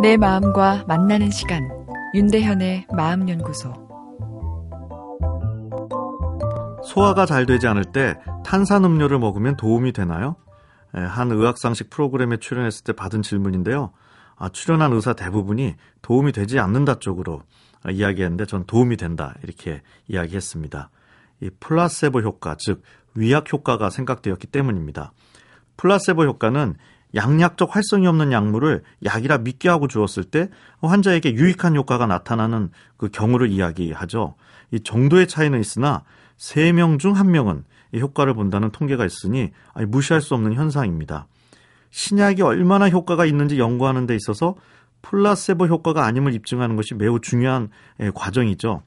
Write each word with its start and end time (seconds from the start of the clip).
내 0.00 0.16
마음과 0.16 0.86
만나는 0.88 1.30
시간 1.30 1.68
윤대현의 2.14 2.86
마음연구소 2.90 3.70
소화가 6.82 7.26
잘 7.26 7.44
되지 7.44 7.66
않을 7.66 7.84
때 7.92 8.16
탄산음료를 8.42 9.18
먹으면 9.18 9.58
도움이 9.58 9.92
되나요? 9.92 10.36
예, 10.96 11.00
한 11.00 11.30
의학상식 11.30 11.90
프로그램에 11.90 12.38
출연했을 12.38 12.84
때 12.84 12.94
받은 12.94 13.20
질문인데요. 13.20 13.92
아, 14.36 14.48
출연한 14.48 14.94
의사 14.94 15.12
대부분이 15.12 15.76
도움이 16.00 16.32
되지 16.32 16.58
않는다 16.58 16.98
쪽으로 16.98 17.42
이야기했는데 17.86 18.46
전 18.46 18.64
도움이 18.64 18.96
된다 18.96 19.34
이렇게 19.42 19.82
이야기했습니다. 20.08 20.88
이 21.42 21.50
플라세보 21.60 22.20
효과 22.22 22.56
즉 22.58 22.82
위약 23.14 23.52
효과가 23.52 23.90
생각되었기 23.90 24.46
때문입니다. 24.46 25.12
플라세보 25.76 26.24
효과는 26.24 26.76
양약적 27.14 27.74
활성이 27.74 28.06
없는 28.06 28.32
약물을 28.32 28.82
약이라 29.04 29.38
믿게 29.38 29.68
하고 29.68 29.88
주었을 29.88 30.24
때 30.24 30.48
환자에게 30.80 31.34
유익한 31.34 31.76
효과가 31.76 32.06
나타나는 32.06 32.70
그 32.96 33.08
경우를 33.08 33.50
이야기하죠. 33.50 34.34
이 34.70 34.80
정도의 34.80 35.26
차이는 35.26 35.60
있으나 35.60 36.04
3명 36.38 36.98
중 36.98 37.14
1명은 37.14 37.64
이 37.92 38.00
효과를 38.00 38.34
본다는 38.34 38.70
통계가 38.70 39.04
있으니 39.04 39.50
무시할 39.88 40.20
수 40.20 40.34
없는 40.34 40.54
현상입니다. 40.54 41.26
신약이 41.90 42.42
얼마나 42.42 42.88
효과가 42.88 43.26
있는지 43.26 43.58
연구하는 43.58 44.06
데 44.06 44.14
있어서 44.14 44.54
플라세보 45.02 45.66
효과가 45.66 46.04
아님을 46.04 46.34
입증하는 46.34 46.76
것이 46.76 46.94
매우 46.94 47.20
중요한 47.20 47.68
과정이죠. 48.14 48.82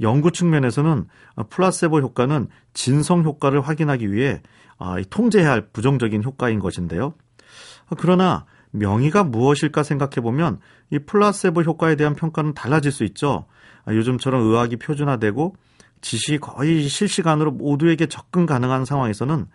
연구 0.00 0.32
측면에서는 0.32 1.06
플라세보 1.50 2.00
효과는 2.00 2.48
진성 2.72 3.22
효과를 3.24 3.60
확인하기 3.60 4.12
위해 4.12 4.42
아, 4.78 4.96
통제해야 5.10 5.50
할 5.50 5.68
부정적인 5.68 6.22
효과인 6.22 6.60
것인데요. 6.60 7.14
그러나 7.96 8.44
명의가 8.70 9.24
무엇일까 9.24 9.82
생각해 9.82 10.16
보면 10.22 10.60
이 10.90 10.98
플라세보 10.98 11.62
효과에 11.62 11.96
대한 11.96 12.14
평가는 12.14 12.54
달라질 12.54 12.92
수 12.92 13.04
있죠. 13.04 13.46
아, 13.84 13.94
요즘처럼 13.94 14.42
의학이 14.42 14.76
표준화되고 14.76 15.56
지식이 16.00 16.38
거의 16.38 16.88
실시간으로 16.88 17.50
모두에게 17.50 18.06
접근 18.06 18.46
가능한 18.46 18.84
상황에서는 18.84 19.46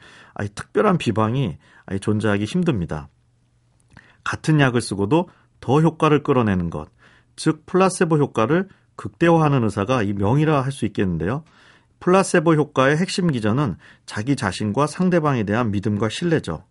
특별한 0.56 0.98
비방이 0.98 1.58
존재하기 2.02 2.46
힘듭니다. 2.46 3.08
같은 4.24 4.60
약을 4.60 4.82
쓰고도 4.82 5.30
더 5.60 5.82
효과를 5.82 6.24
끌어내는 6.24 6.70
것, 6.70 6.90
즉 7.36 7.66
플라세보 7.66 8.18
효과를 8.18 8.68
극대화하는 8.96 9.64
의사가 9.64 10.04
이 10.04 10.14
명의라 10.14 10.62
할 10.62 10.72
수 10.72 10.86
있겠는데요. 10.86 11.44
플라세보 12.00 12.56
효과의 12.56 12.98
핵심 12.98 13.28
기전은 13.28 13.78
자기 14.06 14.36
자신과 14.36 14.88
상대방에 14.88 15.44
대한 15.44 15.72
믿음과 15.72 16.10
신뢰죠. 16.10 16.66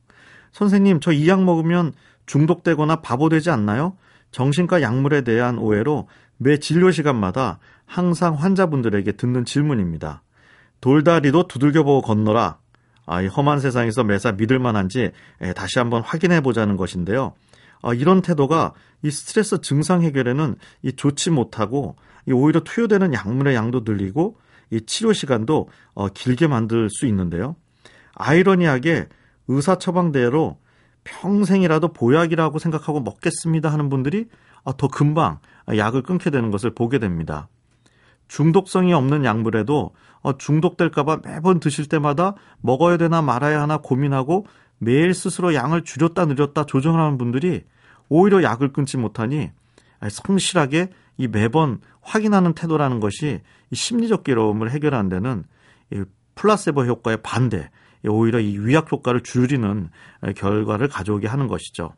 선생님, 0.53 1.00
저 1.00 1.12
이 1.12 1.28
약 1.28 1.42
먹으면 1.45 1.92
중독되거나 2.27 2.97
바보 2.97 3.28
되지 3.28 3.50
않나요? 3.50 3.97
정신과 4.31 4.81
약물에 4.83 5.22
대한 5.22 5.58
오해로 5.58 6.08
매 6.39 6.58
진료 6.58 6.91
시간마다 6.91 7.58
항상 7.86 8.34
환자분들에게 8.34 9.12
듣는 9.12 9.45
질문입니다. 9.45 10.23
돌다리도 10.80 11.48
두들겨보고 11.48 12.03
건너라. 12.03 12.58
아, 13.06 13.20
이 13.23 13.27
험한 13.27 13.61
세상에서 13.61 14.05
매사 14.05 14.33
믿을 14.33 14.58
만한지 14.58 15.11
다시 15.56 15.78
한번 15.78 16.03
확인해 16.03 16.41
보자는 16.41 16.77
것인데요. 16.77 17.34
아, 17.83 17.92
이런 17.95 18.23
태도가 18.23 18.73
이 19.03 19.11
스트레스 19.11 19.61
증상 19.61 20.03
해결에는 20.03 20.56
이 20.83 20.92
좋지 20.92 21.30
못하고 21.30 21.97
이 22.27 22.33
오히려 22.33 22.61
투여되는 22.61 23.12
약물의 23.12 23.55
양도 23.55 23.83
늘리고 23.84 24.36
이 24.70 24.80
치료 24.86 25.12
시간도 25.12 25.69
어, 25.95 26.08
길게 26.08 26.47
만들 26.47 26.89
수 26.91 27.06
있는데요. 27.06 27.56
아이러니하게 28.14 29.08
의사 29.53 29.77
처방대로 29.77 30.58
평생이라도 31.05 31.89
보약이라고 31.89 32.58
생각하고 32.58 33.00
먹겠습니다 33.00 33.72
하는 33.72 33.89
분들이 33.89 34.27
아, 34.64 34.72
더 34.77 34.89
금방 34.89 35.39
약을 35.69 36.03
끊게 36.03 36.31
되는 36.31 36.50
것을 36.50 36.70
보게 36.70 36.98
됩니다. 36.98 37.48
중독성이 38.29 38.92
없는 38.95 39.24
약물에도 39.24 39.91
어, 40.23 40.39
중독될까봐 40.39 41.20
매번 41.24 41.61
드실 41.61 41.86
때마다 41.86 42.35
먹어야 42.61 42.96
되나 42.96 43.20
말아야 43.20 43.61
하나 43.61 43.79
고민하고 43.79 44.46
매일 44.79 45.14
스스로 45.14 45.55
양을 45.55 45.85
줄였다 45.85 46.27
늘렸다 46.27 46.64
조정하는 46.64 47.18
분들이 47.18 47.64
오히려 48.08 48.42
약을 48.42 48.73
끊지 48.73 48.96
못하니 48.96 49.51
성실하게 50.08 50.91
이 51.18 51.29
매번 51.29 51.80
확인하는 52.01 52.55
태도라는 52.55 53.01
것이 53.01 53.41
이 53.70 53.77
심리적 53.77 54.24
괴로움을 54.24 54.70
해결하는 54.70 55.08
데는 55.08 55.45
이 55.92 56.05
플라세보 56.35 56.85
효과의 56.85 57.18
반대, 57.23 57.70
오히려 58.08 58.40
이 58.40 58.58
위약 58.58 58.90
효과를 58.90 59.23
줄이는 59.23 59.90
결과를 60.36 60.89
가져오게 60.89 61.29
하는 61.29 61.46
것이죠. 61.46 61.95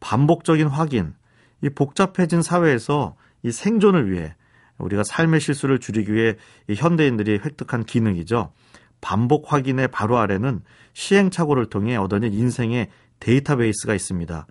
반복적인 0.00 0.66
확인, 0.66 1.14
이 1.62 1.68
복잡해진 1.68 2.42
사회에서 2.42 3.16
이 3.42 3.52
생존을 3.52 4.10
위해 4.10 4.34
우리가 4.78 5.04
삶의 5.04 5.40
실수를 5.40 5.78
줄이기 5.78 6.12
위해 6.12 6.36
이 6.68 6.74
현대인들이 6.74 7.40
획득한 7.44 7.84
기능이죠. 7.84 8.52
반복 9.00 9.52
확인의 9.52 9.88
바로 9.88 10.18
아래는 10.18 10.62
시행착오를 10.92 11.66
통해 11.66 11.96
얻어낸 11.96 12.32
인생의 12.32 12.88
데이터베이스가 13.20 13.94
있습니다. 13.94 14.46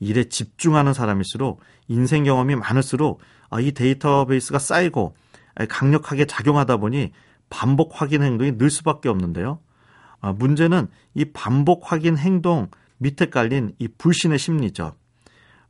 일에 0.00 0.24
집중하는 0.24 0.92
사람일수록 0.92 1.60
인생 1.88 2.24
경험이 2.24 2.56
많을수록 2.56 3.20
아, 3.48 3.60
이 3.60 3.72
데이터베이스가 3.72 4.58
쌓이고 4.58 5.14
강력하게 5.68 6.26
작용하다 6.26 6.78
보니 6.78 7.12
반복 7.48 8.00
확인 8.00 8.22
행동이 8.22 8.58
늘 8.58 8.70
수밖에 8.70 9.08
없는데요. 9.08 9.60
아, 10.20 10.32
문제는 10.32 10.88
이 11.14 11.24
반복 11.26 11.92
확인 11.92 12.16
행동 12.16 12.68
밑에 12.98 13.26
깔린 13.26 13.74
이 13.78 13.88
불신의 13.88 14.38
심리죠. 14.38 14.92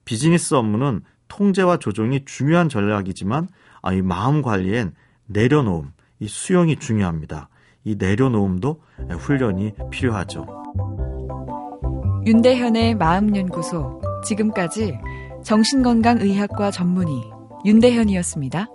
비즈니스 0.05 0.55
업무는 0.55 1.03
통제와 1.29 1.79
조정이 1.79 2.25
중요한 2.25 2.69
전략이지만 2.69 3.49
아, 3.83 3.93
이 3.93 4.03
마음 4.03 4.43
관리엔 4.43 4.95
내려놓음, 5.27 5.93
이 6.21 6.29
수용이 6.29 6.77
중요합니다. 6.77 7.49
이 7.85 7.97
내려놓음도 7.97 8.83
훈련이 9.11 9.73
필요하죠. 9.91 10.47
윤대현의 12.27 12.97
마음연구소 12.97 14.01
지금까지 14.25 14.99
정신건강의학과 15.45 16.73
전문의 16.73 17.31
윤대현이었습니다. 17.65 18.67